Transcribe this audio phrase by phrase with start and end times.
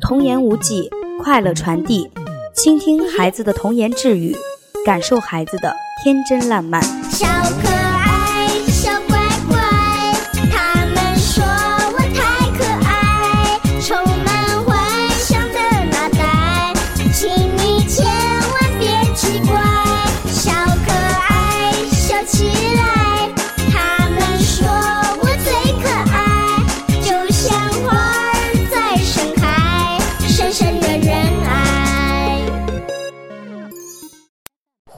[0.00, 0.90] 童言无忌，
[1.22, 2.10] 快乐传递，
[2.54, 4.36] 倾听孩子的童言稚语，
[4.84, 6.82] 感受孩子的天真烂漫。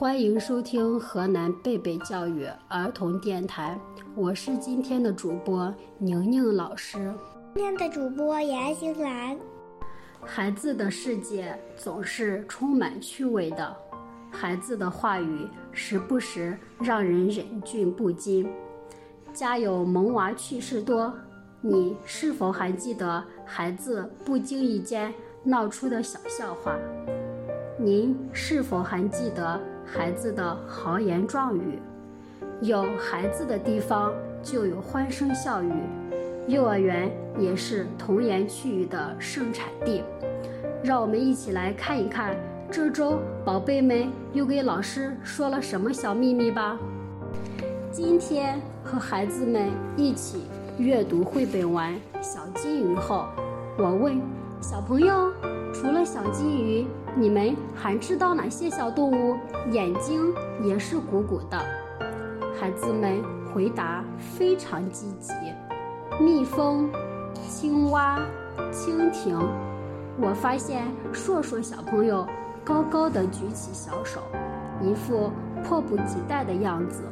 [0.01, 3.79] 欢迎收听河南贝贝教育儿童电台，
[4.15, 7.13] 我是今天的主播宁宁老师。
[7.53, 9.37] 今天的主播严欣兰。
[10.25, 13.77] 孩子的世界总是充满趣味的，
[14.31, 18.51] 孩子的话语时不时让人忍俊不禁。
[19.31, 21.13] 家有萌娃趣事多，
[21.61, 26.75] 你是否还记得孩子不经意间闹出的小笑话？
[27.77, 29.59] 您是否还记得
[29.93, 31.77] 孩子的豪言壮语？
[32.61, 35.69] 有孩子的地方就有欢声笑语，
[36.47, 40.01] 幼儿园也是童言趣语的盛产地。
[40.81, 42.37] 让我们一起来看一看
[42.71, 46.79] 这周宝贝们又给老师说了什么小秘密吧。
[47.91, 50.43] 今天和孩子们一起
[50.77, 53.25] 阅读绘本完《小金鱼》后，
[53.77, 54.21] 我问
[54.61, 55.33] 小朋友：
[55.73, 59.37] 除了小金鱼，你们还知道哪些小动物
[59.71, 61.57] 眼睛也是鼓鼓的？
[62.59, 63.21] 孩子们
[63.53, 65.33] 回答非常积极：
[66.21, 66.89] 蜜蜂、
[67.49, 68.19] 青蛙、
[68.71, 69.37] 蜻蜓。
[70.19, 72.25] 我发现硕硕小朋友
[72.63, 74.21] 高高的举起小手，
[74.81, 75.31] 一副
[75.63, 77.03] 迫不及待的样子。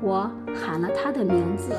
[0.00, 1.72] 我喊了他的名字，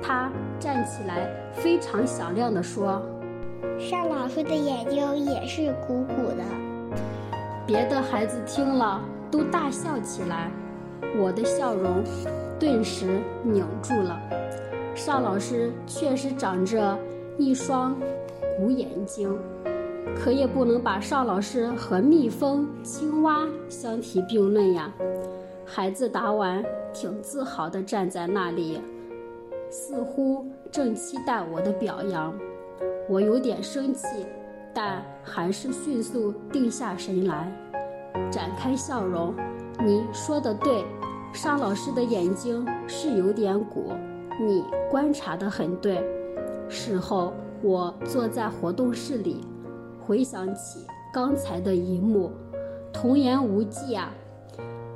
[0.00, 3.02] 他站起来，非常响亮地说。
[3.78, 6.44] 尚老师的眼睛也是鼓鼓的。
[7.66, 10.50] 别的孩子听了都大笑起来，
[11.18, 12.02] 我的笑容
[12.58, 14.20] 顿时凝住了。
[14.94, 16.96] 邵老师确实长着
[17.36, 17.96] 一双
[18.56, 19.36] 鼓眼睛，
[20.14, 24.92] 可也不能把邵老师和蜜蜂、青蛙相提并论呀。
[25.66, 28.80] 孩子答完，挺自豪地站在那里，
[29.70, 32.32] 似乎正期待我的表扬。
[33.08, 34.26] 我有点生气，
[34.72, 37.52] 但还是迅速定下神来，
[38.30, 39.34] 展开笑容。
[39.84, 40.84] 你说的对，
[41.32, 43.92] 尚老师的眼睛是有点鼓，
[44.40, 46.02] 你观察得很对。
[46.66, 49.46] 事后，我坐在活动室里，
[50.00, 52.30] 回想起刚才的一幕，
[52.90, 54.10] 童言无忌啊！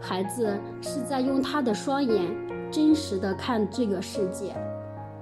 [0.01, 2.35] 孩子是在用他的双眼
[2.71, 4.55] 真实的看这个世界，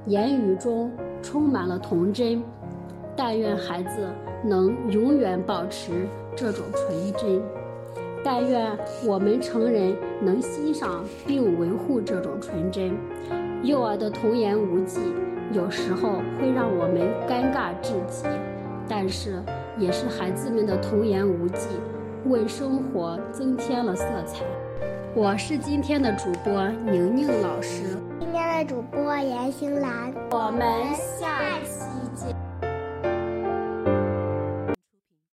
[0.06, 2.40] 言语中充满了童真。
[3.16, 4.08] 但愿孩子
[4.44, 6.06] 能永远保持
[6.36, 7.42] 这种纯真，
[8.22, 8.70] 但愿
[9.06, 12.94] 我们成人能欣赏并维护这种纯真。
[13.62, 15.00] 幼儿的童言无忌，
[15.52, 18.26] 有时候会让我们尴尬至极，
[18.86, 19.42] 但是
[19.78, 21.68] 也是孩子们的童言无忌，
[22.26, 24.44] 为生活增添了色彩。
[25.14, 30.12] 我是今天的主播宁宁老师，今天的主播严欣兰。
[30.30, 30.62] 我们
[30.94, 31.80] 下期
[32.14, 32.35] 见。